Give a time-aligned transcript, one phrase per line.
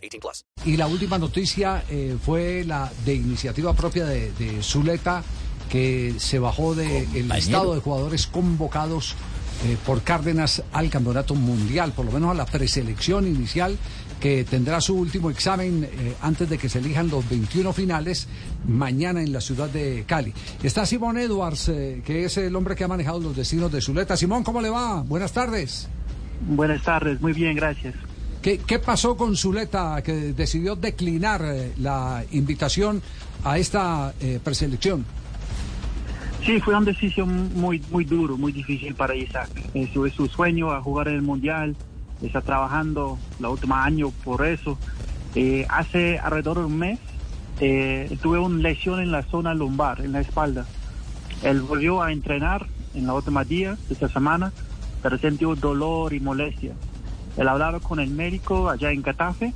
[0.00, 0.44] 18 plus.
[0.64, 5.22] Y la última noticia eh, fue la de iniciativa propia de, de Zuleta,
[5.70, 9.14] que se bajó del listado de jugadores convocados
[9.64, 13.76] eh, por Cárdenas al campeonato mundial, por lo menos a la preselección inicial
[14.18, 18.26] que tendrá su último examen eh, antes de que se elijan los 21 finales
[18.66, 20.32] mañana en la ciudad de Cali.
[20.62, 24.16] Está Simón Edwards, eh, que es el hombre que ha manejado los destinos de Zuleta.
[24.16, 25.02] Simón, ¿cómo le va?
[25.02, 25.88] Buenas tardes.
[26.46, 27.94] Buenas tardes, muy bien, gracias.
[28.42, 33.02] ¿Qué, qué pasó con Zuleta que decidió declinar eh, la invitación
[33.44, 35.04] a esta eh, preselección?
[36.44, 39.50] Sí, fue una decisión muy muy duro, muy difícil para Isaac.
[39.74, 41.76] Eso es su sueño a jugar en el Mundial.
[42.22, 44.78] Está trabajando los últimos años por eso.
[45.34, 46.98] Eh, hace alrededor de un mes
[47.60, 50.66] eh, tuve una lesión en la zona lumbar, en la espalda.
[51.42, 54.52] Él volvió a entrenar en los últimos días de esta semana,
[55.02, 56.72] pero sintió dolor y molestia.
[57.36, 59.52] Él hablaba con el médico allá en Catafe,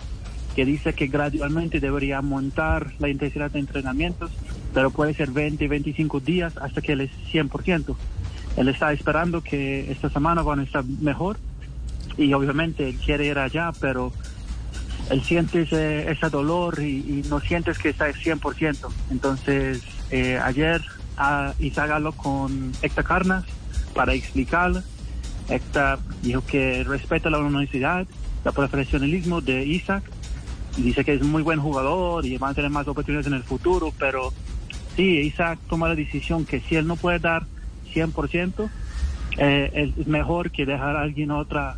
[0.54, 4.30] que dice que gradualmente debería montar la intensidad de entrenamientos,
[4.72, 7.96] pero puede ser 20, 25 días hasta que él es 100%.
[8.56, 11.38] Él está esperando que esta semana van a estar mejor
[12.16, 14.12] y obviamente él quiere ir allá, pero
[15.10, 18.76] él siente ese, ese dolor y, y, no sientes que está al 100%.
[19.10, 20.80] Entonces, eh, ayer
[21.18, 23.44] uh, Isaac habló con Héctor Carnas
[23.94, 24.80] para explicarle.
[25.48, 28.06] Héctor dijo que respeta la universidad,
[28.44, 30.04] el profesionalismo de Isaac.
[30.76, 33.92] Dice que es muy buen jugador y va a tener más oportunidades en el futuro,
[33.98, 34.32] pero
[34.96, 37.44] sí, Isaac toma la decisión que si él no puede dar
[37.92, 38.68] 100%,
[39.38, 41.76] eh, es mejor que dejar a alguien otra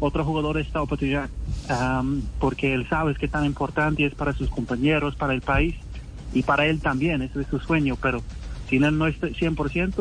[0.00, 1.28] otro jugador esta oportunidad,
[1.68, 5.74] um, porque él sabe que tan importante es para sus compañeros, para el país
[6.32, 8.22] y para él también, ese es su sueño, pero
[8.68, 9.98] si él no está 100%,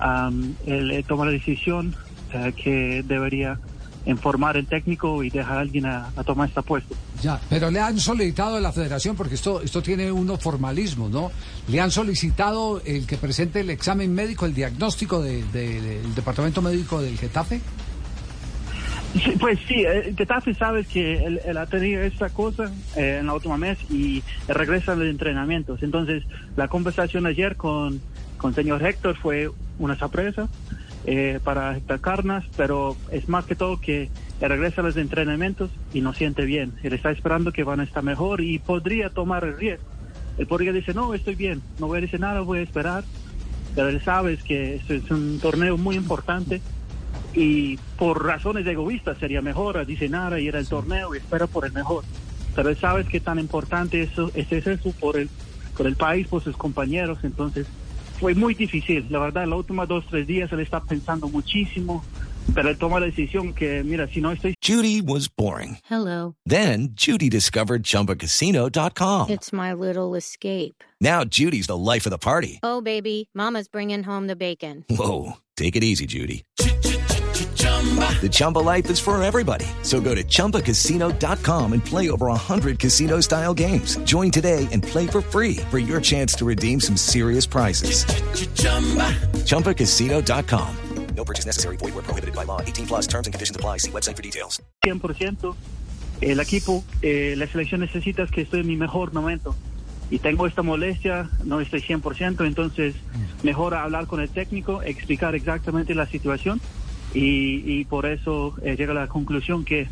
[0.00, 1.94] um, él, él, toma la decisión
[2.56, 3.58] que debería
[4.06, 6.94] informar el técnico y dejar a alguien a, a, tomar este puesto.
[7.22, 11.30] Ya, pero le han solicitado a la federación, porque esto, esto tiene unos formalismos, ¿no?
[11.68, 16.62] Le han solicitado el que presente el examen médico, el diagnóstico de, de, del departamento
[16.62, 17.60] médico del Getafe.
[19.14, 23.26] Sí, pues sí, el Getafe sabe que él, él, ha tenido esta cosa eh, en
[23.26, 25.82] la última mes y regresa a los entrenamientos.
[25.82, 26.24] Entonces,
[26.56, 28.00] la conversación ayer con,
[28.36, 30.48] con señor Héctor fue una sorpresa
[31.04, 34.10] eh, para Héctor Carnas, pero es más que todo que
[34.40, 36.74] regresa a los entrenamientos y no siente bien.
[36.82, 39.86] Él está esperando que van a estar mejor y podría tomar el riesgo.
[40.38, 43.04] Él podría decir, no, estoy bien, no voy a decir nada, voy a esperar.
[43.74, 46.60] Pero él sabe que es un torneo muy importante
[47.34, 52.04] y por razones egoístas sería mejor y era el torneo y espera por el mejor.
[52.54, 55.28] Pero él sabe que tan importante eso, es eso por el,
[55.76, 57.66] por el país, por sus compañeros, entonces
[58.18, 59.06] fue muy difícil.
[59.10, 62.04] La verdad, los últimos dos, tres días él está pensando muchísimo,
[62.54, 64.54] pero él toma la decisión que, mira, si no estoy...
[64.62, 65.78] Judy was boring.
[65.88, 66.34] Hello.
[66.44, 69.30] Then Judy discovered ChumbaCasino.com.
[69.30, 70.82] It's my little escape.
[71.00, 72.58] Now Judy's the life of the party.
[72.62, 74.84] Oh, baby, mama's bringing home the bacon.
[74.90, 76.44] Whoa, take it easy, Judy.
[78.20, 79.66] The Chumba life is for everybody.
[79.82, 83.96] So go to ChumbaCasino.com and play over 100 casino style games.
[83.98, 88.04] Join today and play for free for your chance to redeem some serious prizes.
[89.46, 90.76] ChumbaCasino.com.
[91.14, 91.76] No purchase necessary.
[91.76, 92.60] Void where prohibited by law.
[92.60, 93.78] 18 plus terms and conditions apply.
[93.78, 94.62] See website for details.
[94.84, 95.56] 100%.
[96.20, 99.54] El equipo, eh, la selección necesita que estoy en mi mejor momento.
[100.10, 102.94] Y tengo esta molestia, no estoy 100%, entonces
[103.42, 106.60] mejor hablar con el técnico, explicar exactamente la situación
[107.14, 109.88] y, y por eso eh, llega a la conclusión que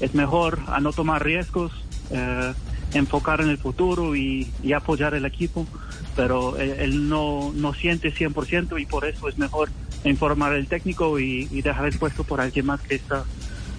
[0.00, 1.72] es mejor a no tomar riesgos,
[2.10, 2.52] eh,
[2.94, 5.66] enfocar en el futuro y, y, apoyar el equipo,
[6.14, 9.70] pero él, él no, no siente 100% y por eso es mejor
[10.04, 13.24] informar al técnico y, y, dejar el puesto por alguien más que está,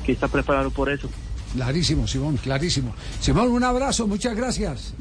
[0.05, 1.09] que está preparado por eso.
[1.53, 2.95] Clarísimo, Simón, clarísimo.
[3.19, 4.93] Simón, un abrazo, muchas gracias.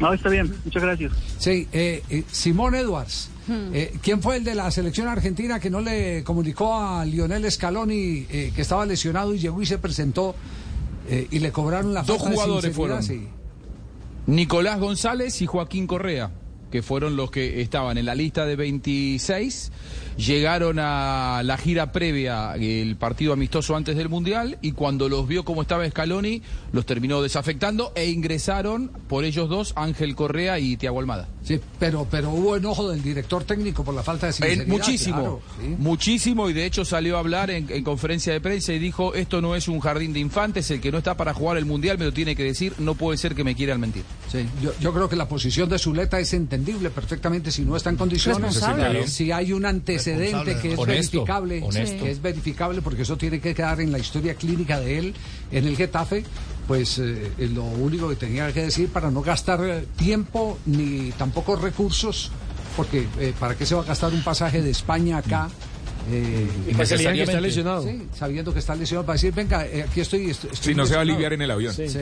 [0.00, 1.12] No, está bien, muchas gracias.
[1.38, 3.30] Sí, eh, eh, Simón Edwards.
[3.72, 8.26] Eh, ¿Quién fue el de la selección argentina que no le comunicó a Lionel Scaloni
[8.30, 10.36] eh, que estaba lesionado y llegó y se presentó
[11.08, 13.02] eh, y le cobraron la Dos jugadores fueron.
[13.02, 13.26] Sí.
[14.26, 16.30] Nicolás González y Joaquín Correa.
[16.70, 19.72] Que fueron los que estaban en la lista de 26,
[20.16, 25.44] llegaron a la gira previa, el partido amistoso antes del Mundial, y cuando los vio
[25.44, 31.00] cómo estaba Scaloni, los terminó desafectando e ingresaron por ellos dos Ángel Correa y Tiago
[31.00, 31.28] Almada.
[31.42, 34.64] Sí, pero, pero hubo enojo del director técnico por la falta de sinceridad.
[34.64, 35.74] En- muchísimo, claro, sí.
[35.78, 39.40] muchísimo, y de hecho salió a hablar en, en conferencia de prensa y dijo, esto
[39.40, 42.04] no es un jardín de infantes, el que no está para jugar el Mundial me
[42.04, 44.04] lo tiene que decir, no puede ser que me quieran mentir.
[44.30, 47.88] Sí, yo, yo creo que la posición de Zuleta es entendible perfectamente si no está
[47.90, 48.42] en condiciones.
[48.54, 49.08] Responsable.
[49.08, 50.86] Si hay un antecedente que es Honesto,
[51.24, 52.04] verificable, honesto.
[52.04, 55.14] que es verificable porque eso tiene que quedar en la historia clínica de él
[55.50, 56.22] en el Getafe,
[56.70, 61.10] pues eh, es lo único que tenía que decir para no gastar eh, tiempo ni
[61.18, 62.30] tampoco recursos,
[62.76, 65.48] porque eh, ¿para qué se va a gastar un pasaje de España acá?
[66.12, 67.82] Eh, Y para que está lesionado.
[67.82, 70.30] Sí, sabiendo que está lesionado, para decir, venga, eh, aquí estoy.
[70.30, 71.74] estoy Si no se va a aliviar en el avión.
[71.74, 71.98] Sí, sí,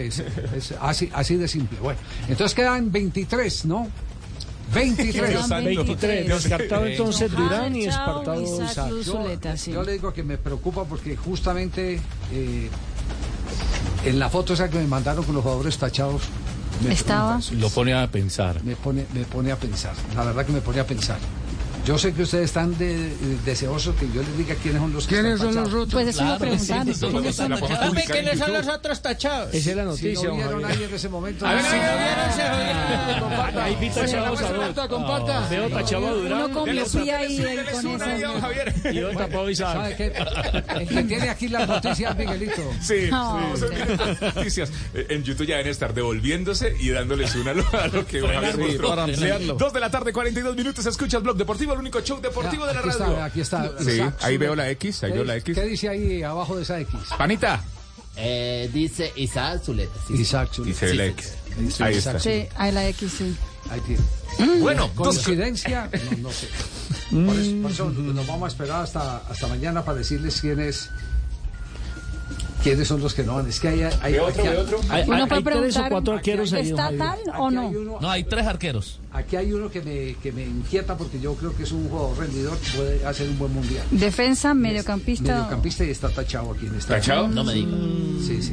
[0.55, 1.79] es así, así de simple.
[1.81, 1.99] Bueno,
[2.29, 3.89] entonces quedan 23, ¿no?
[4.75, 5.31] 23.
[5.31, 5.65] Dios santo.
[5.65, 6.29] 23.
[6.29, 9.73] Descartado entonces Durán y Chao, descartado Isaac Yo, Zuleta, sí.
[9.73, 11.99] yo le digo que me preocupa porque justamente
[12.35, 12.69] eh,
[14.05, 16.23] en la foto esa que me mandaron con los jugadores tachados
[16.87, 17.39] me Estaba.
[17.41, 17.55] eso.
[17.55, 18.63] Lo pone a pensar.
[18.63, 19.95] me pone me pone a pensar.
[20.15, 21.19] La verdad que me pone a pensar.
[21.85, 25.07] Yo sé que ustedes están de- de- deseosos que yo les diga quiénes son los
[25.07, 25.89] que ¿Quiénes están son los otros?
[25.95, 26.85] Pues eso a preguntar.
[26.85, 29.55] ¿quiénes son los otros tachados?
[29.55, 31.47] Esa es la Si noticia, no don vieron en ese momento.
[31.47, 31.71] A ver, Sí.
[31.71, 32.58] si no.
[33.49, 33.65] Comparta.
[33.65, 34.89] Ahí vi tachados a dos.
[34.89, 35.49] comparta.
[35.49, 36.69] Veo tachado Uno ahí con
[38.91, 39.49] y yo tapado.
[39.49, 42.63] El que tiene aquí las noticias, Miguelito.
[42.83, 44.71] Sí, las noticias.
[44.95, 48.21] Eh, En YouTube ya deben estar devolviéndose y dándoles una a lo, a lo que
[48.21, 48.97] Javier mostró.
[49.57, 50.85] Dos de la tarde, 42 minutos.
[50.87, 53.23] Escuchas Blog Deportivo, el único show deportivo de la radio.
[53.23, 53.71] aquí está.
[53.81, 55.55] Sí, ahí veo la X, ahí ¿Qué veo la dice- X.
[55.63, 56.95] ¿Qué dice ahí abajo de esa X?
[57.17, 57.63] Panita.
[58.17, 59.93] Eh, dice Isaac Zuleta.
[60.07, 60.23] sí, sí.
[60.23, 60.81] Isaac Zuleta.
[60.87, 61.35] Dice la X.
[61.81, 62.19] Ahí está.
[62.19, 63.37] Sí, ahí la X, sí.
[63.71, 64.61] Ahí tiene.
[64.61, 65.91] Bueno, ¿Coincidencia?
[66.21, 66.49] No, no sé.
[67.11, 70.91] Por eso, por eso nos vamos a esperar hasta, hasta mañana para decirles quiénes
[72.63, 73.49] quiénes son los que no van.
[73.49, 74.57] Es que hay, hay, aquí, hay-
[74.91, 77.69] Hay, Uno hay- tres o cuatro arqueros ¿está tal o no?
[77.69, 79.01] hay uno, No, hay tres arqueros.
[79.13, 82.19] aquí hay uno que me, que me inquieta porque yo creo que es un jugador
[82.19, 83.85] rendidor que puede hacer un buen mundial.
[83.91, 85.35] Defensa, mediocampista.
[85.35, 86.95] Mediocampista y está tachado aquí en esta.
[86.97, 87.29] ¿Tachado?
[87.29, 87.75] No me digas.
[88.27, 88.53] Sí, sí.